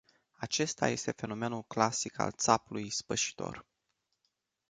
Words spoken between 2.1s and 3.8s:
al țapului ispășitor.